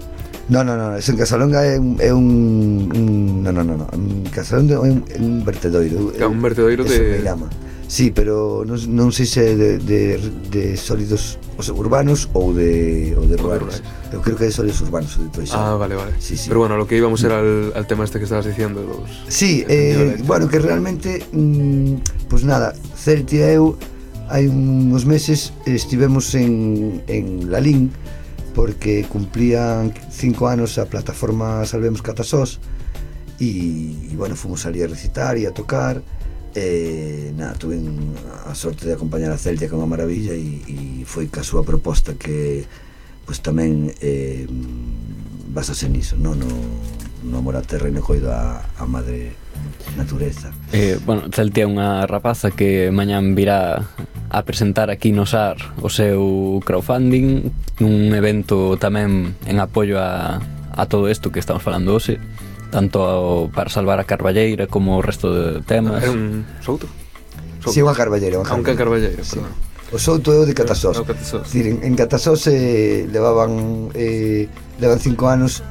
[0.48, 3.88] No, no, no, eso en Casalonga é un, é un, un no, no, no, no,
[3.92, 6.12] en Casalonga é un, é un vertedoiro.
[6.28, 7.48] Un vertedoiro eso de- me llama.
[7.88, 10.20] Sí, pero non, non sei se de, de,
[10.52, 13.80] de sólidos o sea, urbanos ou de, ou de rurales.
[14.12, 15.56] Eu creo que é sólidos urbanos de Toixán.
[15.56, 16.12] Ah, vale, vale.
[16.20, 16.52] Sí, sí.
[16.52, 18.84] Pero bueno, lo que íbamos era al, al tema este que estabas diciendo.
[18.84, 23.80] Los, sí, eh, bueno, que realmente, mmm, pues nada, Celti e eu
[24.28, 27.88] hai uns meses estivemos en, en Lalín
[28.52, 32.60] porque cumplían cinco anos a plataforma Salvemos Catasós
[33.40, 36.17] e, e bueno, fomos ali a recitar e a tocar e
[36.56, 37.76] E, na, tuve
[38.46, 41.60] a sorte de acompañar a Celtia que é unha maravilla e, e foi ca súa
[41.60, 42.64] proposta que
[43.28, 44.48] pois tamén eh,
[45.52, 46.40] basase niso non?
[46.40, 46.48] no,
[47.28, 49.36] no amor a terra e no coido a, a madre
[50.00, 53.84] natureza eh, Bueno, Celtia é unha rapaza que mañán virá
[54.32, 57.52] a presentar aquí no SAR o seu crowdfunding
[57.84, 60.40] un evento tamén en apoio a,
[60.72, 62.16] a todo isto que estamos falando hoxe
[62.70, 66.02] tanto ao, para salvar a Carballeira como o resto de temas.
[66.02, 66.86] Era un souto?
[67.60, 67.72] souto.
[67.72, 68.38] Si, sí, unha Carballeira.
[68.40, 69.18] Ah, unha Carballeira.
[69.18, 69.40] Carballeira sí.
[69.40, 69.68] Perdón.
[69.88, 71.00] O souto é o de Catasós.
[71.00, 71.48] Catasós.
[71.56, 74.44] En Catasós eh, levaban eh,
[74.76, 75.64] levan cinco anos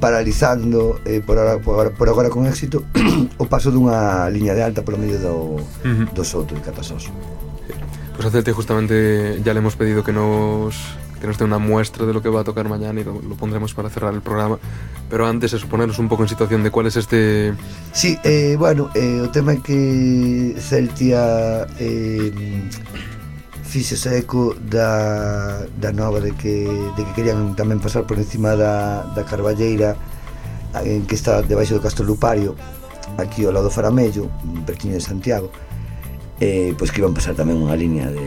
[0.00, 2.84] paralizando eh, por, agora, por, agora, por agora con éxito
[3.42, 6.06] o paso dunha liña de alta polo medio do, uh -huh.
[6.12, 7.08] do souto de Catasós.
[7.08, 10.76] Pois pues a Celte justamente ya le hemos pedido que nos
[11.20, 13.34] que nos dé una muestra de lo que va a tocar mañana y lo, lo
[13.34, 14.58] pondremos para cerrar el programa.
[15.10, 17.54] Pero antes, es ponernos un pouco en situación de cuál es este...
[17.92, 22.32] Sí, eh, bueno, eh, o tema que Celtia eh,
[23.68, 26.64] fixese eco da, da nova de que,
[26.96, 29.92] de que querían tamén pasar por encima da, da Carballeira
[30.84, 32.56] en que está debaixo do Castro Lupario
[33.20, 35.52] aquí ao lado do Faramello, un de Santiago
[36.40, 38.24] eh, pois que iban pasar tamén unha línea de,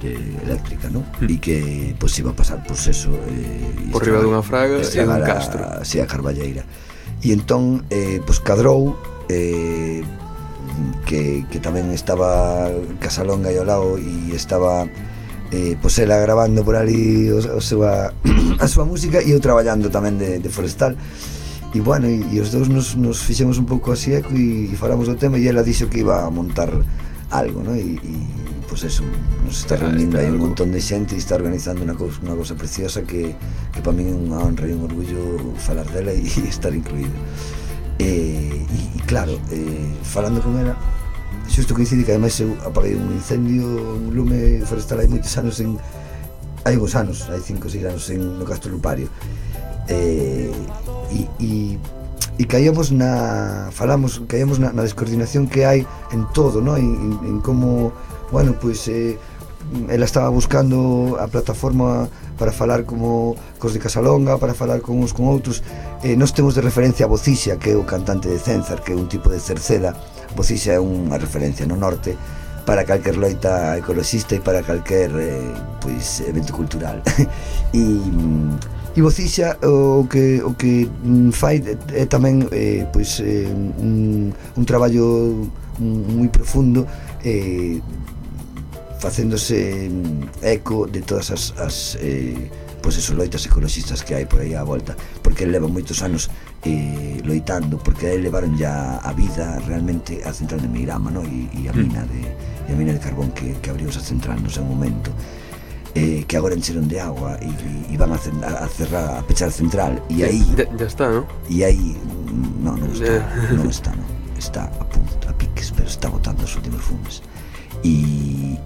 [0.00, 1.04] de eléctrica, ¿no?
[1.20, 1.28] Mm.
[1.28, 1.58] E que
[2.00, 5.20] pois pues, iba a pasar por eso eh, por riba dunha fraga eh, e un
[5.20, 5.84] castro.
[5.84, 6.64] Si a Carballeira.
[7.20, 8.96] E entón eh, pois pues, cadrou
[9.28, 10.00] eh,
[11.04, 14.88] que, que tamén estaba Casalonga e ao lado e estaba
[15.52, 18.14] eh, pois pues, ela grabando por ali a, o súa,
[18.58, 20.96] a súa música e eu traballando tamén de, de forestal
[21.70, 24.74] e bueno, e, e os dous nos, nos fixemos un pouco así eco e, e
[24.74, 26.70] falamos do tema e ela dixo que iba a montar
[27.30, 27.74] algo, no?
[27.78, 28.14] E, e
[28.70, 29.02] pues eso,
[29.44, 32.54] nos está reunindo aí un montón de xente e está organizando unha cousa, unha cousa
[32.54, 33.34] preciosa que,
[33.74, 37.10] que para min é unha honra e un orgullo falar dela e estar incluído.
[37.98, 40.78] E, e, e claro, eh, falando con ela,
[41.50, 45.58] xusto que dicide que ademais eu apaguei un incendio, un lume forestal hai moitos anos
[45.58, 45.74] en
[46.62, 49.10] hai uns anos, hai cinco ou seis anos en no Castro Lupario.
[49.90, 50.54] Eh,
[51.10, 51.50] e, e
[52.38, 55.82] e caíamos na falamos, caíamos na, na descoordinación que hai
[56.14, 56.78] en todo, no?
[56.78, 57.90] En, en, en como
[58.30, 59.18] bueno, pois eh,
[59.88, 65.12] ela estaba buscando a plataforma para falar como cos de Casalonga, para falar con uns
[65.12, 65.62] con outros.
[66.02, 68.96] Eh, nós temos de referencia a Bocixa, que é o cantante de Cenzar, que é
[68.96, 69.92] un tipo de cerceda.
[70.34, 72.16] Bocixa é unha referencia no norte
[72.64, 77.02] para calquer loita ecologista e para calquer eh, pois, evento cultural.
[77.76, 81.60] e, mm, e Bocixa o que, o que mm, fai
[81.92, 86.88] é tamén eh, pois, eh, un, un traballo mm, moi profundo
[87.20, 87.84] eh,
[89.00, 92.36] facéndose mm, eco de todas as, as eh,
[92.84, 94.92] pois eso, loitas ecologistas que hai por aí á volta
[95.24, 96.28] porque ele leva moitos anos
[96.68, 101.24] eh, loitando porque aí levaron ya a vida realmente a central de Meirama no?
[101.24, 101.80] e, e a mm.
[101.80, 102.20] mina de
[102.68, 105.08] e a mina de carbón que, que abriu esa central no seu momento
[105.94, 109.48] eh, que agora encheron de agua e, e, e van a, a cerrar, a pechar
[109.48, 110.44] a central e aí...
[110.54, 111.26] Ya, está, ¿no?
[111.48, 111.96] E aí...
[112.30, 113.16] Mm, no, non está,
[113.56, 114.04] non está, no.
[114.38, 117.20] Está a punto, a piques, pero está botando os últimos fumes.
[117.84, 118.56] E,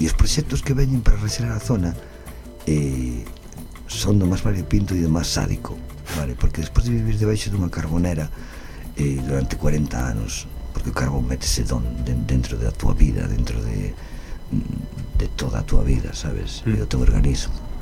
[0.00, 1.94] E os proxectos que veñen para rexerar a zona
[2.66, 3.22] eh,
[3.86, 5.78] son do máis variopinto e do máis sádico,
[6.18, 6.34] vale?
[6.34, 8.26] Porque despois de vivir debaixo dunha carbonera
[8.98, 13.62] eh, durante 40 anos, porque o carbón métese don, de, dentro da tua vida, dentro
[13.62, 13.94] de,
[15.18, 16.66] de toda a tua vida, sabes?
[16.66, 16.74] Mm.
[16.74, 17.73] E do teu organismo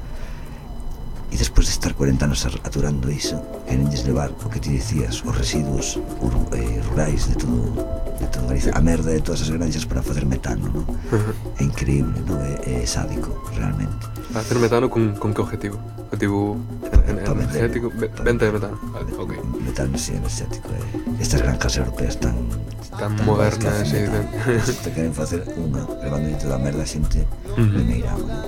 [1.32, 5.32] E despois de estar 40 anos aturando iso, querenlles levar o que ti dicías, os
[5.32, 7.72] residuos ur, eh, rurais de todo
[8.20, 10.84] de todo Galicia, a merda de todas as granxas para facer metano, non?
[11.56, 12.36] É increíble, non?
[12.44, 14.12] É, é sádico, realmente.
[14.28, 15.80] Facer metano con, con que objetivo?
[16.12, 16.60] Objetivo
[16.92, 17.88] en, en, energético?
[17.96, 18.76] Venta de metano?
[18.92, 19.40] Vale, okay.
[19.64, 20.68] Metano, sí, energético.
[20.68, 21.16] Eh.
[21.24, 22.36] Estas granjas europeas tan...
[22.92, 24.04] Tan, tan modernas, sí.
[24.04, 24.28] Tan...
[24.84, 27.72] Te queren facer unha, levando da merda a xente uh -huh.
[27.72, 28.44] de Meirama, non?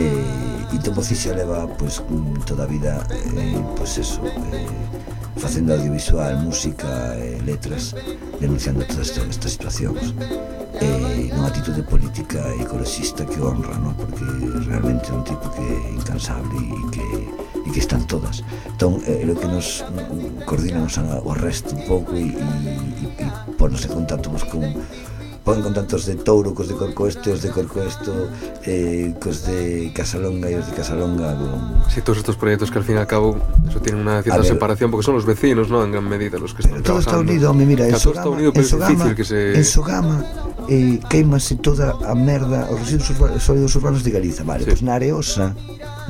[0.00, 2.02] Eh, e Topo Fixo leva pois,
[2.44, 4.66] toda a vida eh, pois eso, eh,
[5.36, 7.94] facendo audiovisual, música eh, letras
[8.40, 10.14] denunciando todas estas, estas situacións
[10.80, 13.94] eh, nunha atitude política e ecologista que honra, non?
[13.94, 14.24] porque
[14.68, 17.06] realmente é un tipo que é incansable e que,
[17.64, 21.82] e que están todas entón, é eh, o que nos mm, coordinamos o resto un
[21.86, 23.26] pouco e, e, e, e
[23.56, 24.64] ponos en contacto con
[25.46, 28.12] pon con tantos de Touro, cos de Corcoesto, os de Corcoesto,
[28.66, 31.38] eh, cos de Casalonga e os de Casalonga.
[31.38, 31.86] Con...
[31.86, 34.50] Sí, todos estos proyectos que al fin y al cabo eso tienen una cierta ver,
[34.50, 35.86] separación porque son los vecinos, ¿no?
[35.86, 37.22] En gran medida los que están todo trabajando.
[37.22, 39.54] está unido, home, mira, en Sogama, está unido, pero en Sogama, difícil que se...
[39.54, 40.24] En Sogama
[40.68, 44.74] eh, queimase toda a merda, os residuos sólidos urbanos de Galiza, vale, sí.
[44.74, 45.54] pois pues na Areosa,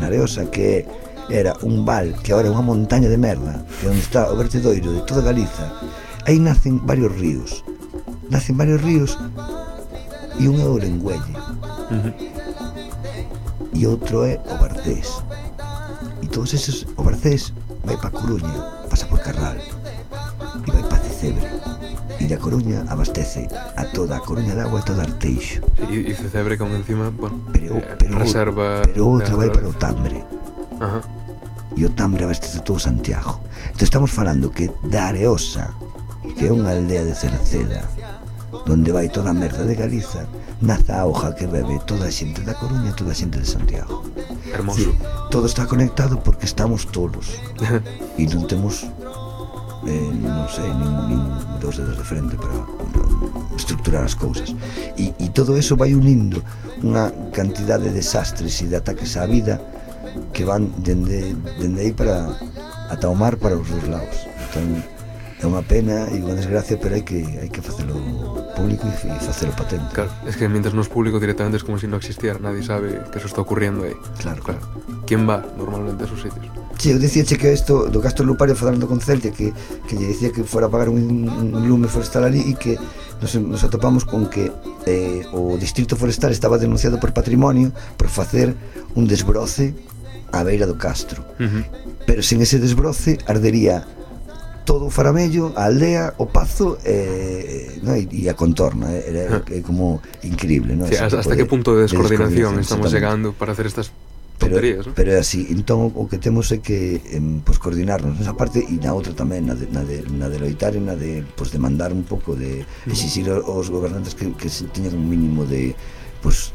[0.00, 0.88] na Areosa que
[1.28, 4.96] era un val que agora é unha montaña de merda, que onde está o vertedoiro
[4.96, 5.76] de toda Galiza,
[6.24, 7.60] aí nacen varios ríos
[8.30, 9.18] nacen varios ríos
[10.38, 12.14] e un é o Orenguelle uh -huh.
[13.72, 15.22] e outro é o Barcés
[16.22, 17.52] e todos eses o Barcés
[17.84, 21.48] vai pa Coruña pasa por Carral e vai pa Cecebre
[22.20, 26.12] e da Coruña abastece a toda a Coruña de agua e toda Arteixo e, e
[26.14, 30.24] Cecebre como encima bueno, pero, eh, pero, reserva pero outra vai para o Tambre
[30.80, 30.98] Ajá.
[30.98, 31.26] Uh -huh
[31.76, 33.40] e o Tambre abastece todo Santiago.
[33.68, 35.76] Entón estamos falando que da Areosa,
[36.34, 37.84] que é unha aldea de Cerceda,
[38.66, 40.26] donde vai toda a merda de Galiza
[40.60, 43.46] naza a hoja que bebe toda a xente da Coruña e toda a xente de
[43.46, 44.02] Santiago.
[44.52, 44.80] Hermoso.
[44.80, 44.98] Sí,
[45.30, 47.36] Todo está conectado porque estamos tolos.
[48.16, 48.88] E non temos
[49.84, 51.20] eh, non sei, nin, nin
[51.60, 52.56] dos dedos de frente para,
[52.90, 53.04] para
[53.54, 54.56] estructurar as cousas.
[54.96, 56.40] E, e todo eso vai unindo
[56.80, 59.60] unha cantidad de desastres e de ataques á vida
[60.32, 62.32] que van dende, dende aí para
[62.88, 64.24] ata o mar para os dos lados.
[64.48, 64.95] Entón
[65.46, 67.94] é unha pena e unha desgracia, pero hai que hai que facelo
[68.58, 69.86] público e facelo patente.
[69.94, 72.98] Claro, es que mientras no es público directamente es como si no existiera, nadie sabe
[73.14, 73.94] que eso está ocurriendo aí.
[74.18, 74.66] Claro, claro.
[75.06, 76.50] ¿Quién va normalmente a esos sitios?
[76.76, 79.54] Sí, eu dicía que isto do Castro Lupario falando con Celtia que,
[79.86, 82.76] que lle dicía que fora a pagar un, un lume forestal ali e que
[83.22, 84.52] nos, nos atopamos con que
[84.84, 88.52] eh, o distrito forestal estaba denunciado por patrimonio por facer
[88.98, 89.72] un desbroce
[90.34, 91.22] á beira do Castro.
[91.38, 91.64] Uh -huh.
[92.04, 93.86] Pero sen ese desbroce ardería
[94.66, 98.90] todo o Faramello, a aldea, o Pazo e, eh, no, e, e a contorna.
[98.92, 99.62] Eh, era, é ah.
[99.62, 100.74] como increíble.
[100.74, 100.84] No?
[100.90, 103.94] Sí, hasta, hasta que punto de descoordinación, de descoordinación estamos chegando para hacer estas
[104.36, 104.92] pero, tonterías, ¿no?
[104.92, 108.76] pero é así, entón o que temos é que em, pues, coordinarnos nesa parte e
[108.76, 111.94] na outra tamén, na de, na de, na de loitar e na de pues, demandar
[111.94, 115.72] un pouco de exixir aos gobernantes que, que se teñan un mínimo de
[116.20, 116.52] pues,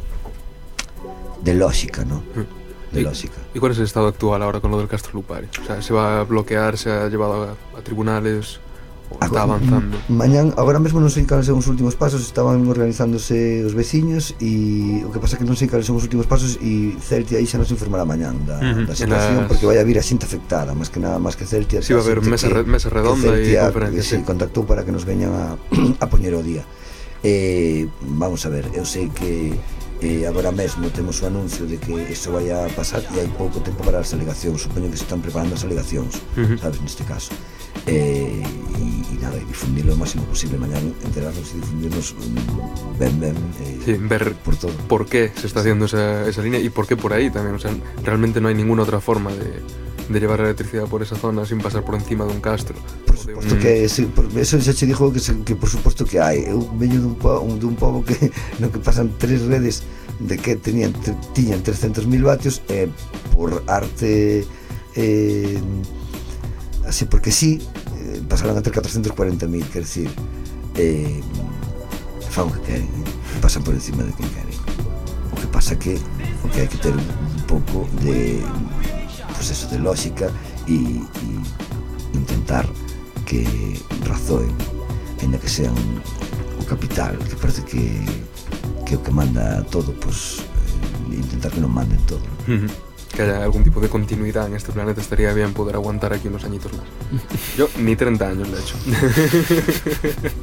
[1.42, 2.22] de lógica, non?
[2.38, 2.61] Mm
[2.92, 3.38] de lógica.
[3.54, 5.48] ¿Y cuál es el estado actual ahora con lo del Castro Lupari?
[5.62, 6.78] O sea, ¿se va a bloquear?
[6.78, 8.60] ¿Se ha llevado a, a tribunales?
[9.12, 9.98] ¿O a, está avanzando?
[10.08, 15.04] Mañán, agora mesmo non sei cales son os últimos pasos, estaban organizándose os veciños e
[15.04, 17.60] o que pasa que non sei cales son os últimos pasos e Celtia aí xa
[17.60, 18.88] nos informará mañán da, uh -huh.
[18.88, 19.52] da situación las...
[19.52, 21.84] porque vai a vir a xente afectada, máis que nada, máis que Celtia.
[21.84, 24.00] Si sí, va a haber mesa, que, mesa redonda e conferencia.
[24.00, 25.60] Sí, sí, contactou para que nos veñan a,
[26.04, 26.64] a poñer o día.
[27.20, 29.60] Eh, vamos a ver, eu sei que
[30.02, 33.62] eh, agora mesmo temos o anuncio de que iso vai a pasar e hai pouco
[33.62, 36.58] tempo para as alegacións supoño que se están preparando as alegacións Ujú.
[36.58, 37.32] sabes, neste caso
[37.86, 42.18] eh, e, e nada, e difundirlo o máximo posible mañana enterarnos e difundirnos
[42.98, 46.60] ben, ben eh, Sí, ver por todo por qué se está haciendo esa, esa línea
[46.60, 47.56] y por qué por ahí también.
[47.56, 47.72] O sea,
[48.04, 49.62] realmente no hay ninguna otra forma de,
[50.12, 52.76] de llevar a electricidade por esa zona sin pasar por encima dun castro.
[53.06, 53.60] Por suposto un...
[53.60, 53.90] que mm.
[53.90, 56.46] sí, por, eso xa che dixo que, se, que por suposto que hai.
[56.46, 59.84] Eu veño dun un, dun pobo que no que pasan tres redes
[60.20, 62.90] de que tenían te, tiñan 300.000 vatios e eh,
[63.34, 64.46] por arte
[64.96, 65.60] eh,
[66.86, 67.58] así porque sí
[67.98, 70.10] eh, pasaron a ter 440.000 quer decir
[70.78, 71.22] eh,
[72.30, 72.88] fan o que queren
[73.42, 74.60] pasan por encima de quen queren.
[75.32, 75.98] O que pasa que
[76.44, 78.40] o que hai que ter un pouco de
[79.50, 80.30] eso, de lógica
[80.68, 81.02] e
[82.14, 82.68] intentar
[83.26, 84.54] que razoen
[85.22, 85.74] ainda que sean
[86.60, 88.06] o capital que parece que
[88.86, 90.44] que o que manda todo pues
[91.12, 92.24] eh, intentar que non manden todo.
[93.12, 96.44] Que haya algún tipo de continuidad en este planeta estaría bien poder aguantar aquí unos
[96.44, 96.88] añitos más.
[97.58, 98.76] Yo ni 30 años, de hecho.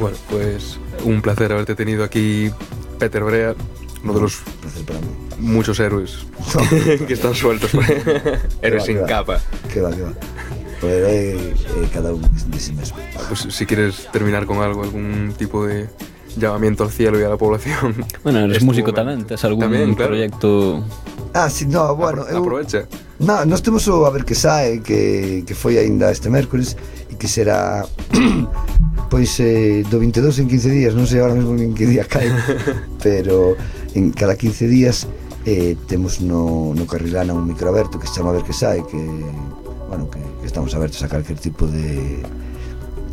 [0.00, 2.50] bueno, pues un placer haberte tenido aquí,
[2.98, 3.54] Peter Brea,
[4.02, 7.70] uno de los placer para mí muchos héroes No, que están sueltos.
[8.62, 9.40] héroes va, sin capa.
[9.72, 10.12] que va, que va
[10.80, 15.32] pero é, é cada un de si mesmo Pues si quieres terminar con algo, algún
[15.38, 15.88] tipo de
[16.36, 17.94] llamamiento al cielo y a la población.
[18.22, 19.00] Bueno, eres músico momento.
[19.00, 20.12] tamén, tes algún Tamén, claro.
[20.12, 20.82] proxecto
[21.32, 22.84] ah, si, no, bueno Apro- eu, Aprovecha.
[23.22, 26.74] No, nós temos o A ver que sae que, que foi aínda este mércores
[27.08, 27.86] e que será
[29.08, 32.28] pois eh, do 22 en 15 días non sei ahora mesmo en que día cae
[32.98, 33.54] pero
[33.94, 35.06] en cada 15 días
[35.44, 39.00] eh, temos no, no Carrilana un micro aberto que se chama Ver que sai que,
[39.88, 42.22] bueno, que, que estamos abertos a calquer tipo de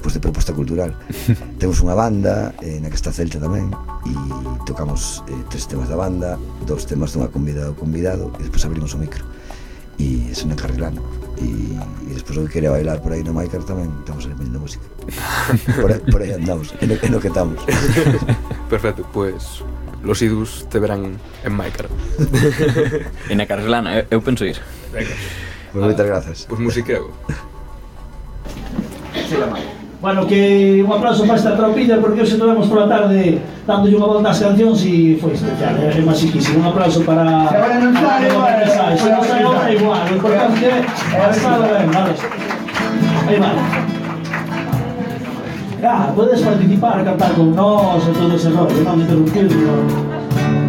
[0.02, 0.96] pues, de proposta cultural.
[1.60, 3.70] Temos unha banda eh, na que está Celta tamén
[4.08, 4.14] e
[4.66, 8.96] tocamos eh, tres temas da banda dos temas dunha convidada ou convidado e despois abrimos
[8.96, 9.24] o micro.
[10.02, 10.98] E é na Carrilana
[11.38, 11.78] e,
[12.10, 14.88] e despois que quere bailar por aí no Maicar tamén estamos aí música.
[15.82, 17.62] Por, aí, por aí andamos, en, en o que estamos.
[18.72, 21.88] Perfecto, pois pues, los idus te verán en Maicar.
[23.30, 24.58] e na Carslana, eu, eh, eu penso ir.
[24.92, 25.14] Venga.
[25.72, 26.38] Pues moitas grazas.
[26.46, 27.12] Pois pues musiqueo.
[30.02, 33.38] Bueno, que un aplauso para esta tropilla porque hoxe tivemos pola tarde
[33.70, 36.58] dándolle unha volta ás cancións e foi especial, eh, é, é.
[36.58, 37.22] Un aplauso para...
[37.46, 38.50] Se agora non sale igual.
[38.98, 42.14] Se non sale igual, o importante é estar ben, vale.
[43.30, 43.81] Aí vale.
[45.84, 50.61] ah, puedes participar, cantar con nosotros, todo ese rollo, no me interrumpirlo.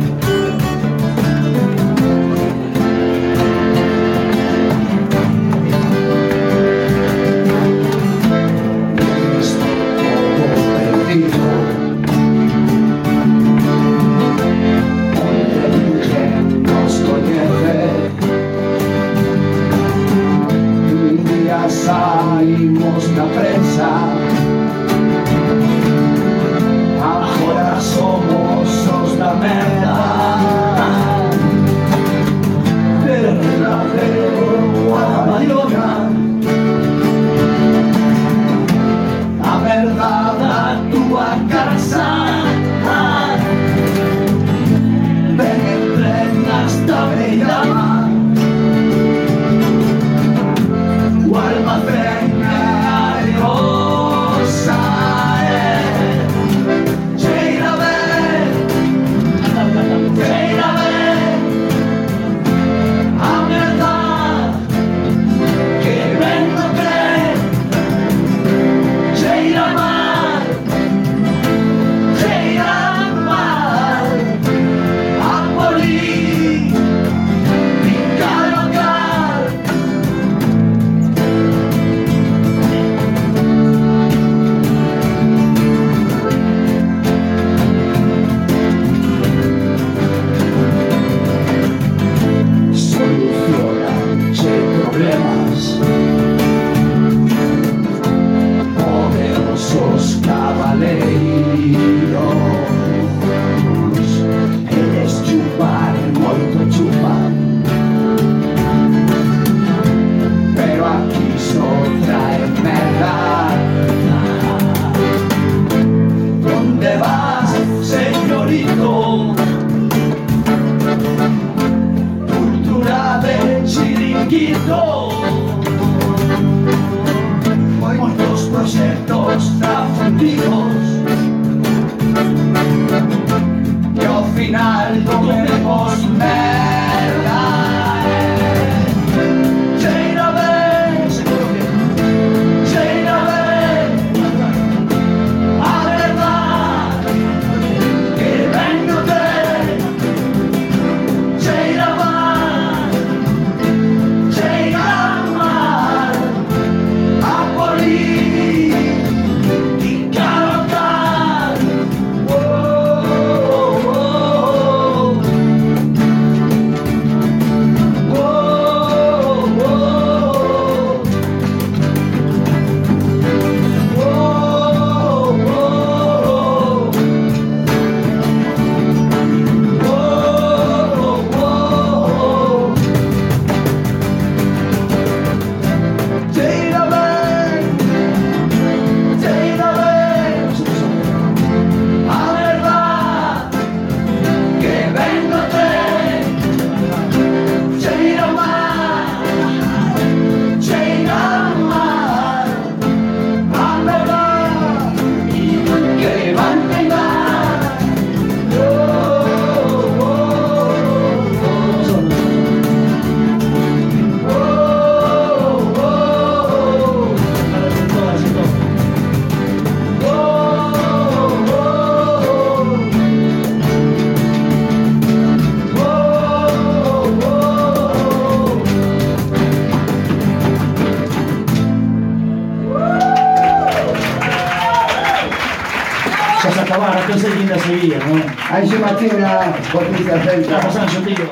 [239.73, 240.59] Botica Celta.
[240.59, 241.25] Vamos, Anxo, tío.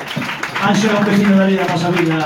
[0.64, 2.24] Anxo é un vecino da vida, nosa Vila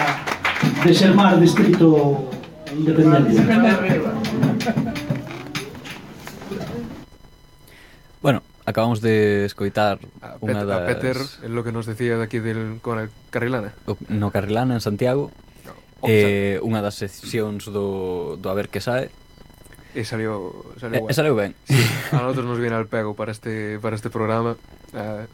[0.86, 2.30] de Xermar, distrito
[2.70, 3.42] independente.
[8.22, 10.78] Bueno, acabamos de escoitar a unha Peter, das...
[10.78, 13.74] A Peter, é lo que nos decía daqui del con el Carrilana.
[13.90, 15.34] O, no Carrilana, en Santiago.
[15.66, 15.74] No,
[16.06, 19.10] eh, unha das seccións do, do A ver que sae.
[19.98, 21.58] E salió, salió, eh, salió ben.
[21.66, 21.82] Sí,
[22.14, 24.54] a nosotros nos viene al pego para este, para este programa.
[24.94, 25.26] Eh,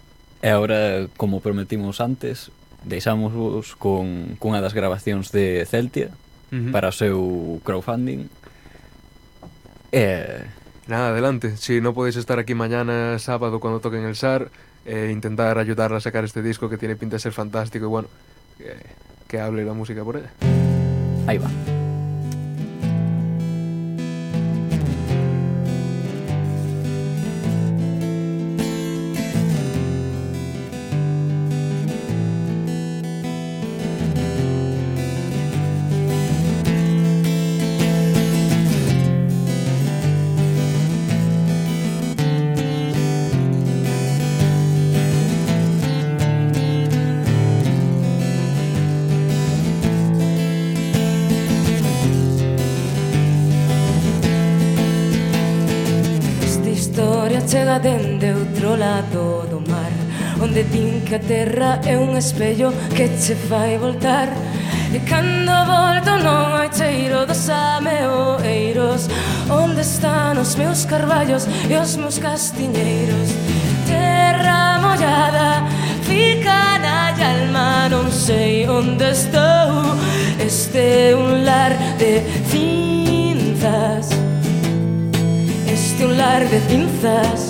[0.43, 2.51] E agora, como prometimos antes,
[2.84, 6.09] deixamos vos con cunha das grabacións de Celtia
[6.49, 6.72] uh -huh.
[6.72, 8.28] para o seu crowdfunding.
[9.93, 10.45] E...
[10.91, 11.57] Nada, adelante.
[11.57, 14.51] Si no podéis estar aquí mañana sábado cuando toquen el SAR,
[14.84, 18.09] eh, intentar ayudarla a sacar este disco que tiene pinta de ser fantástico y bueno,
[18.59, 18.74] que,
[19.28, 20.32] que hable la música por ella.
[21.28, 21.79] Ahí va.
[61.11, 64.28] que a terra é un espello que che fai voltar.
[64.94, 69.08] E cando volto non hai cheiro dos ameoeiros
[69.48, 73.28] Onde están os meus carballos e os meus castiñeiros?
[73.86, 75.66] Terra mollada
[76.02, 79.98] fica na alma Non sei onde estou.
[80.38, 84.14] Este un lar de cinzas.
[85.66, 87.49] Este un lar de cinzas.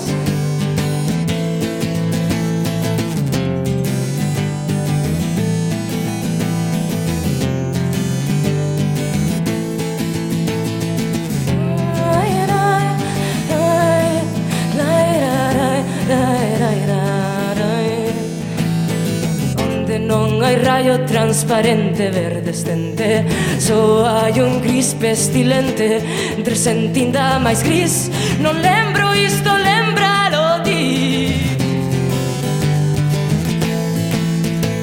[21.31, 23.25] transparente, verdescente
[23.57, 26.03] Só hai un gris pestilente
[26.37, 28.11] Entre sentinda máis gris.
[28.43, 31.55] Non lembro isto, lembralo ti.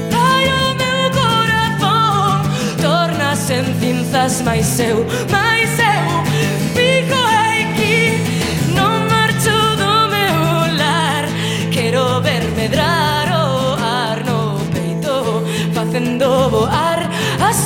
[0.08, 2.48] Ai, o meu corazón
[2.80, 5.47] Tornas en cinzas máis eu máis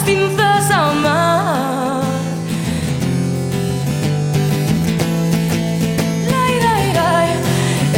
[0.04, 2.02] pinza ao mar
[6.30, 7.28] lai, lai, lai,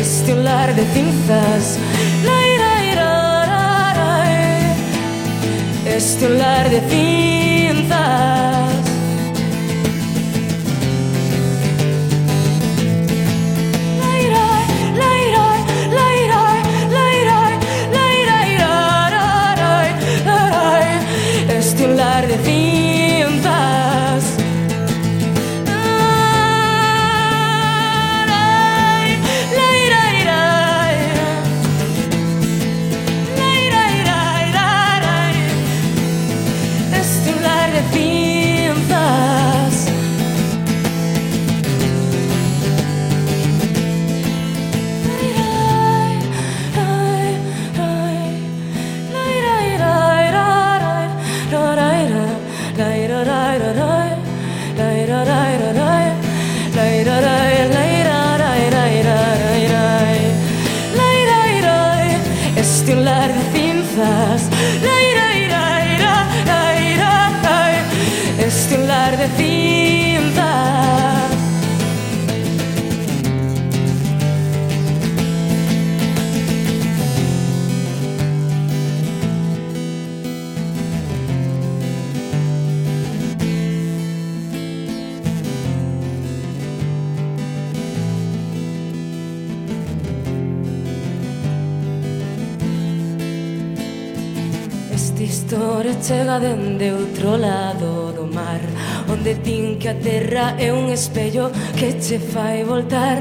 [0.01, 1.79] Este olar de cinzas
[2.25, 4.77] lai, lai, lai, lai,
[5.97, 7.44] Este olar de cinzas
[22.35, 22.64] everything
[95.45, 98.61] historia chega dende outro lado do mar
[99.13, 103.19] Onde tin que a terra é un espello que che fai voltar.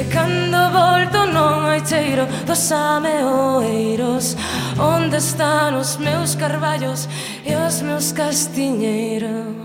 [0.00, 4.36] E cando volto non hai cheiro dos ameoeiros
[4.78, 7.06] Onde están os meus carballos
[7.44, 9.61] e os meus castiñeiros.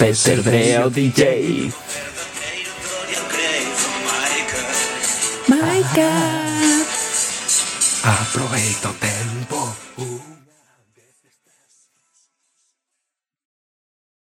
[0.00, 1.70] Peter Dreo DJ.
[8.02, 9.59] Aproveito ah, tempo.